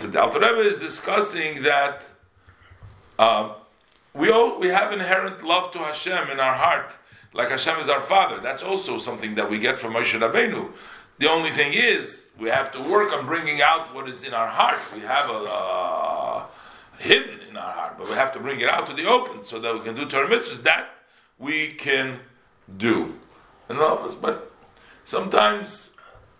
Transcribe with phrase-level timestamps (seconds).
[0.00, 2.06] So the Alter Rebbe is discussing that
[3.18, 3.52] um,
[4.14, 6.96] we all we have inherent love to Hashem in our heart,
[7.34, 8.40] like Hashem is our Father.
[8.40, 10.70] That's also something that we get from Moshe Rabbeinu.
[11.18, 14.48] The only thing is we have to work on bringing out what is in our
[14.48, 14.80] heart.
[14.94, 16.46] We have a
[16.98, 19.58] hidden in our heart, but we have to bring it out to the open so
[19.58, 20.62] that we can do Torah mitzvahs.
[20.62, 20.88] That
[21.38, 22.20] we can
[22.78, 23.18] do.
[23.68, 24.50] And of us, but
[25.04, 25.89] sometimes,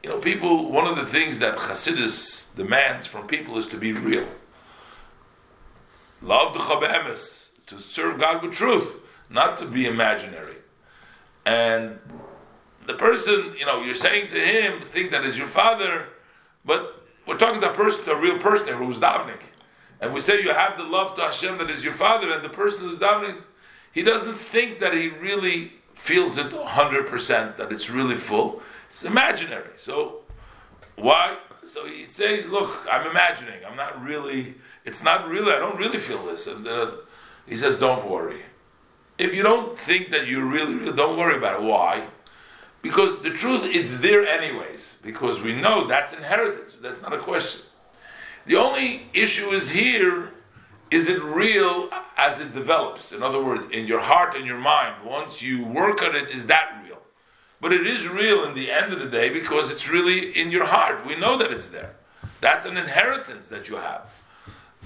[0.03, 0.71] you know, people.
[0.71, 4.29] One of the things that Chassidus demands from people is to be real.
[6.23, 8.97] Love the chabemes to serve God with truth,
[9.31, 10.57] not to be imaginary.
[11.47, 11.99] And
[12.87, 16.07] the person, you know, you're saying to him, think that is your father,
[16.65, 19.41] but we're talking to a person, to a real person who's davening.
[20.01, 22.49] And we say you have the love to Hashem that is your father, and the
[22.49, 23.43] person who's davening,
[23.93, 28.63] he doesn't think that he really feels it 100%, that it's really full.
[28.91, 29.71] It's imaginary.
[29.77, 30.23] So,
[30.97, 31.39] why?
[31.65, 33.65] So he says, look, I'm imagining.
[33.65, 36.49] I'm not really, it's not really, I don't really feel this.
[36.49, 36.91] And uh,
[37.47, 38.43] he says, don't worry.
[39.17, 41.63] If you don't think that you really, really, don't worry about it.
[41.63, 42.09] Why?
[42.83, 44.99] Because the truth, it's there anyways.
[45.05, 46.77] Because we know that's inheritance.
[46.83, 47.61] That's not a question.
[48.47, 50.33] The only issue is here
[50.91, 53.13] is it real as it develops?
[53.13, 56.49] In other words, in your heart and your mind, once you work on it, is
[56.49, 56.99] that real?
[57.61, 60.65] But it is real in the end of the day because it's really in your
[60.65, 61.05] heart.
[61.07, 61.95] We know that it's there.
[62.41, 64.11] That's an inheritance that you have.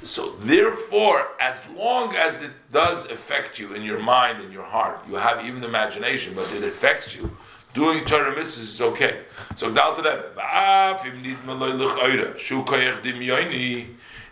[0.03, 5.00] So, therefore, as long as it does affect you in your mind and your heart,
[5.08, 7.30] you have even imagination, but it affects you.
[7.75, 9.20] Doing Torah mitzvahs is okay.
[9.56, 9.69] So,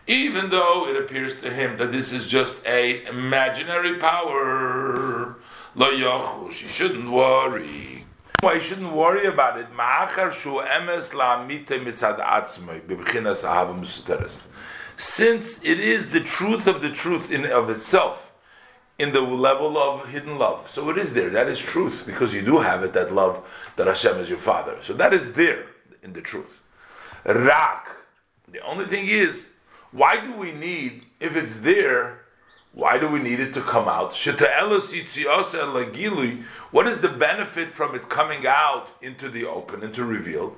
[0.09, 5.37] even though it appears to him that this is just a imaginary power,
[6.51, 8.02] she shouldn't worry.
[8.43, 9.69] Why you shouldn't worry about it?
[14.97, 18.33] Since it is the truth of the truth in of itself,
[18.99, 20.69] in the level of hidden love.
[20.69, 21.31] So it is there.
[21.31, 22.93] That is truth because you do have it.
[22.95, 24.77] That love that Hashem is your Father.
[24.83, 25.67] So that is there
[26.03, 26.63] in the truth.
[27.25, 27.87] Rak.
[28.49, 29.51] The only thing is
[29.93, 32.23] why do we need, if it's there,
[32.75, 34.15] why do we need it to come out?
[36.71, 40.57] What is the benefit from it coming out into the open, into revealed?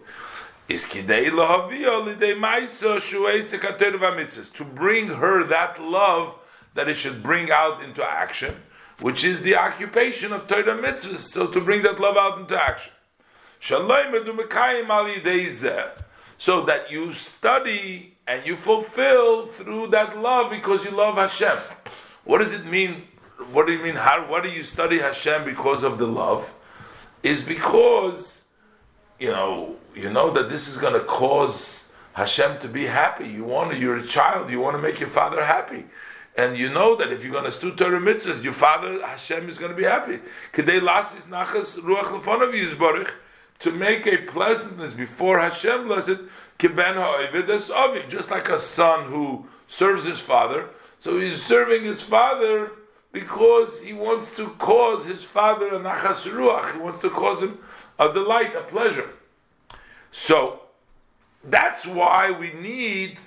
[0.69, 1.03] Is to
[4.65, 6.35] bring her that love
[6.75, 8.55] that it should bring out into action,
[9.01, 11.19] which is the occupation of Torah mitzvahs.
[11.19, 12.93] So to bring that love out into action.
[13.61, 13.87] So
[16.65, 21.59] that you study and you fulfill through that love because you love Hashem.
[22.25, 23.03] What does it mean?
[23.53, 23.97] What do you mean?
[23.97, 24.27] How?
[24.29, 26.53] What do you study Hashem because of the love?
[27.23, 28.45] Is because
[29.19, 33.29] you know you know that this is going to cause Hashem to be happy.
[33.29, 34.51] You want you're a child.
[34.51, 35.85] You want to make your father happy.
[36.37, 39.57] And you know that if you're going to do Torah mitzvahs, your father Hashem is
[39.57, 40.19] going to be happy.
[43.61, 46.23] To make a pleasantness before Hashem blessed,
[46.59, 50.69] just like a son who serves his father.
[51.05, 52.73] So he's serving his father
[53.13, 56.73] because he wants to cause his father a nachas ruach.
[56.73, 57.59] He wants to cause him
[57.99, 59.11] a delight, a pleasure.
[60.13, 60.63] So
[61.45, 63.19] that's why we need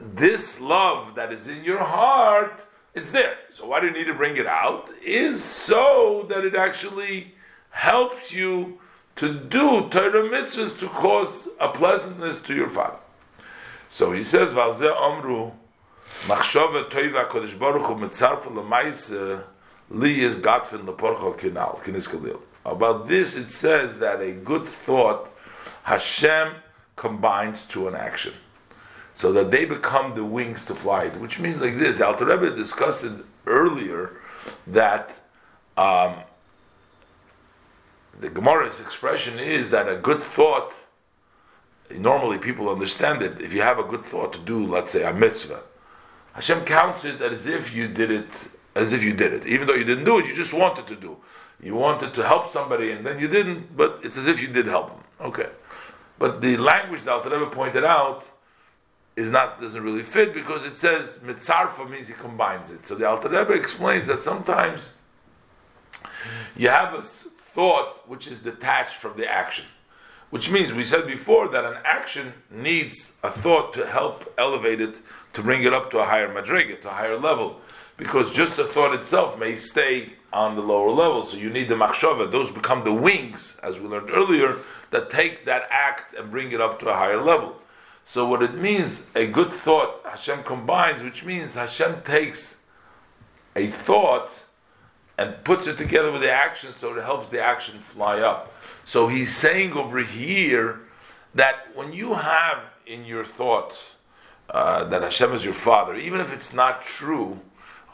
[0.00, 2.64] this love that is in your heart.
[2.96, 3.36] It's there.
[3.54, 4.90] So why do you need to bring it out?
[5.04, 7.32] Is so that it actually
[7.70, 8.80] helps you
[9.14, 12.98] to do Torah mitzvahs to cause a pleasantness to your father.
[13.88, 15.52] So he says, Valze Omru,
[16.26, 19.42] Machshove Toiva Kodesh Baruch Hu
[19.90, 22.40] Li is Leporcho Kinal, Kinis.
[22.64, 25.30] About this it says that a good thought
[25.82, 26.54] Hashem
[26.96, 28.34] combines to an action.
[29.14, 31.96] So that they become the wings to fly it, which means like this.
[31.98, 33.12] The Alter Rebbe discussed it
[33.46, 34.12] earlier
[34.68, 35.20] that
[35.76, 36.14] um,
[38.20, 40.72] the Gemara's expression is that a good thought,
[41.90, 45.12] normally people understand it, if you have a good thought to do, let's say, a
[45.12, 45.62] mitzvah,
[46.34, 49.46] Hashem counts it as if you did it, as if you did it.
[49.46, 51.16] Even though you didn't do it, you just wanted to do.
[51.62, 54.66] You wanted to help somebody and then you didn't, but it's as if you did
[54.66, 55.04] help them.
[55.20, 55.48] Okay.
[56.18, 58.28] But the language that Alter pointed out
[59.14, 62.86] is not doesn't really fit because it says mitzarfa means he combines it.
[62.86, 64.90] So the Alter Rebbe explains that sometimes
[66.56, 69.66] you have a thought which is detached from the action.
[70.30, 74.96] Which means, we said before that an action needs a thought to help elevate it,
[75.32, 77.60] to bring it up to a higher madriga, to a higher level.
[77.96, 81.24] Because just the thought itself may stay on the lower level.
[81.24, 82.30] So you need the machshava.
[82.30, 84.56] Those become the wings, as we learned earlier,
[84.90, 87.56] that take that act and bring it up to a higher level.
[88.04, 92.56] So what it means, a good thought, Hashem combines, which means Hashem takes
[93.54, 94.30] a thought
[95.18, 98.52] and puts it together with the action so it helps the action fly up.
[98.84, 100.80] So he's saying over here
[101.34, 103.76] that when you have in your thought
[104.52, 107.40] uh, that Hashem is your father, even if it's not true,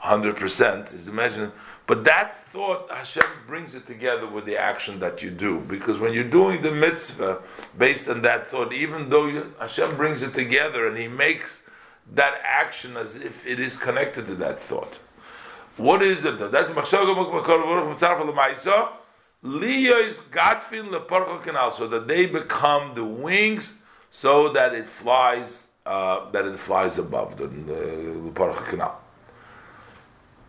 [0.02, 1.52] 100%, is imagine,
[1.86, 5.60] but that thought, Hashem brings it together with the action that you do.
[5.60, 7.40] Because when you're doing the mitzvah
[7.76, 11.62] based on that thought, even though you, Hashem brings it together and He makes
[12.14, 14.98] that action as if it is connected to that thought.
[15.76, 16.38] What is it?
[16.38, 16.70] That's
[19.44, 23.74] Liyos gatfin leparcha canal, so that they become the wings,
[24.10, 28.30] so that it flies, uh, that it flies above the, the,
[28.66, 29.00] canal.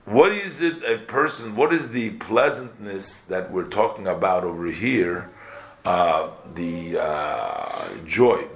[0.04, 1.56] What is it a person?
[1.56, 5.30] What is the pleasantness that we're talking about over here?
[5.86, 8.48] Uh, the uh, joy.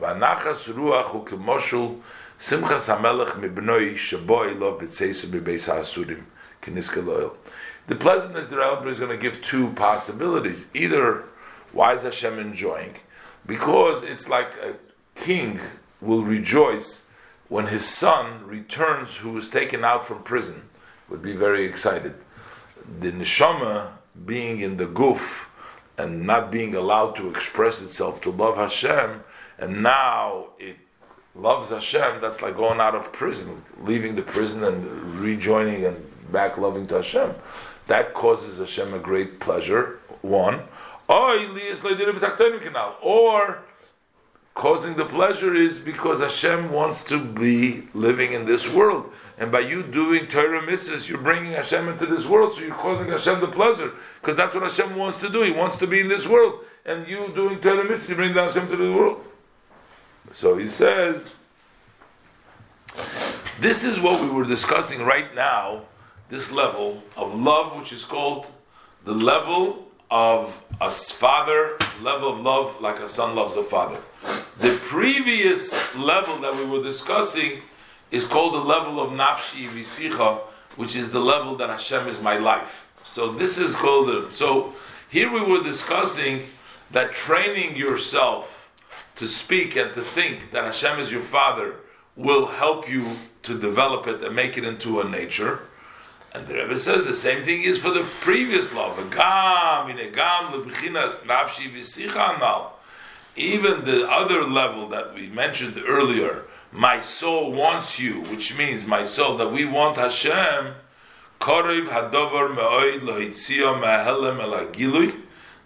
[7.87, 10.65] The pleasantness the Rebbe is going to give two possibilities.
[10.73, 11.23] Either,
[11.71, 12.95] why is Hashem enjoying?
[13.45, 14.75] Because it's like a
[15.15, 15.61] king
[16.03, 17.05] will rejoice
[17.49, 20.69] when his son returns who was taken out from prison
[21.09, 22.15] would be very excited.
[22.99, 23.91] The neshama
[24.25, 25.47] being in the guf
[25.97, 29.23] and not being allowed to express itself to love Hashem,
[29.59, 30.77] and now it
[31.35, 34.85] loves Hashem, that's like going out of prison, leaving the prison and
[35.19, 37.35] rejoining and back loving to Hashem.
[37.87, 40.61] That causes Hashem a great pleasure, one.
[41.07, 41.35] Or
[44.53, 49.11] causing the pleasure is because Hashem wants to be living in this world.
[49.37, 53.07] And by you doing Torah mitzvahs, you're bringing Hashem into this world, so you're causing
[53.07, 53.91] Hashem the pleasure.
[54.21, 55.41] Because that's what Hashem wants to do.
[55.41, 56.59] He wants to be in this world.
[56.85, 59.25] And you doing Torah mitzvahs, you bring Hashem to the world.
[60.31, 61.33] So he says,
[63.59, 65.83] this is what we were discussing right now,
[66.29, 68.47] this level of love, which is called
[69.03, 73.99] the level of a father, level of love like a son loves a father.
[74.59, 77.61] The previous level that we were discussing
[78.11, 80.39] is called the level of nafshi visicha,
[80.75, 82.91] which is the level that Hashem is my life.
[83.03, 84.73] So this is called the, so
[85.09, 86.43] here we were discussing
[86.91, 88.71] that training yourself
[89.15, 91.75] to speak and to think that Hashem is your father
[92.15, 95.61] will help you to develop it and make it into a nature.
[96.35, 98.97] And the Rebbe says the same thing is for the previous love.
[103.35, 109.03] Even the other level that we mentioned earlier, my soul wants you, which means my
[109.03, 110.75] soul that we want Hashem.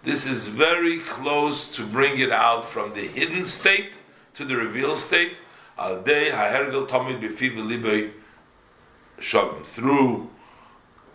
[0.02, 3.94] This is very close to bring it out from the hidden state
[4.34, 5.38] to the revealed state.
[9.64, 10.30] Through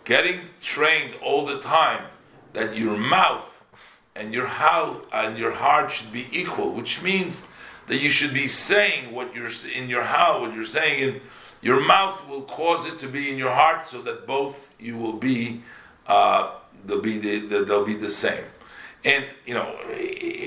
[0.04, 2.04] getting trained all the time
[2.52, 3.53] that your mouth
[4.16, 7.46] and your how and your heart should be equal, which means
[7.88, 11.20] that you should be saying what you're in your how, what you're saying in
[11.60, 15.14] your mouth will cause it to be in your heart, so that both you will
[15.14, 15.62] be
[16.06, 16.52] uh,
[16.86, 18.44] they'll be the, the, they'll be the same.
[19.04, 19.74] And you know,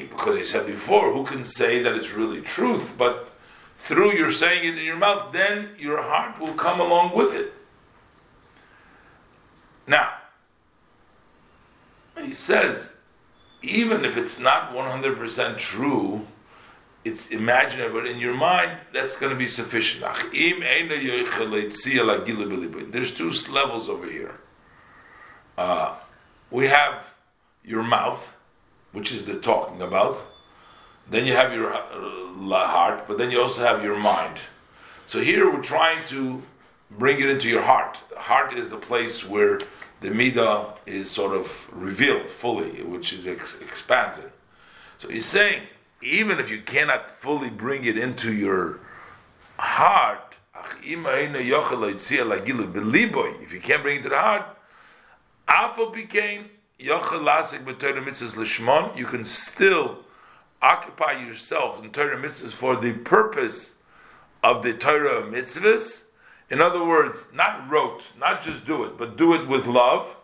[0.09, 2.95] because he said before, who can say that it's really truth?
[2.97, 3.31] But
[3.77, 7.53] through your saying it in your mouth, then your heart will come along with it.
[9.87, 10.13] Now,
[12.19, 12.93] he says,
[13.67, 16.25] even if it's not 100% true,
[17.03, 20.03] it's imaginary, but in your mind, that's going to be sufficient.
[22.91, 24.35] There's two levels over here.
[25.57, 25.95] Uh,
[26.51, 27.05] we have
[27.63, 28.35] your mouth,
[28.91, 30.19] which is the talking about.
[31.09, 34.39] Then you have your uh, heart, but then you also have your mind.
[35.05, 36.41] So here we're trying to
[36.91, 37.97] bring it into your heart.
[38.17, 39.59] Heart is the place where
[40.01, 44.31] the midah is sort of revealed fully, which ex- expands it.
[44.97, 45.63] So he's saying,
[46.01, 48.79] even if you cannot fully bring it into your
[49.57, 50.97] heart, if you
[53.61, 54.45] can't bring it to the heart,
[58.95, 59.97] you can still
[60.61, 63.75] occupy yourself in Torah mitzvahs for the purpose
[64.43, 66.06] of the Torah mitzvahs
[66.49, 70.15] in other words, not rote, not just do it, but do it with love.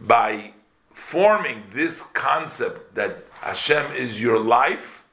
[0.00, 0.52] By
[0.94, 5.04] forming this concept that Hashem is your life,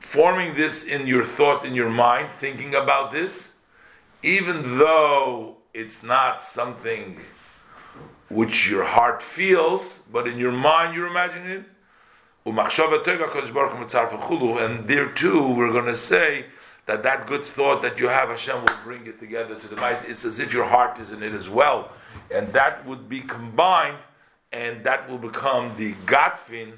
[0.00, 3.54] forming this in your thought, in your mind, thinking about this,
[4.22, 7.20] even though it's not something
[8.28, 11.64] which your heart feels, but in your mind you're imagining it,
[12.46, 12.58] And
[14.86, 16.44] there too, we're going to say
[16.84, 20.04] that that good thought that you have, Hashem will bring it together to the mice.
[20.04, 21.90] It's as if your heart is in it as well,
[22.30, 23.96] and that would be combined,
[24.52, 26.74] and that will become the Gatfin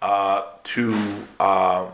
[0.00, 0.96] uh, to,
[1.38, 1.90] uh,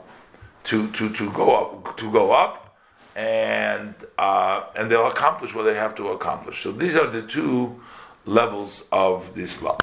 [0.64, 2.76] to to to go up to go up,
[3.16, 6.62] and uh, and they'll accomplish what they have to accomplish.
[6.62, 7.80] So these are the two
[8.26, 9.80] levels of this love.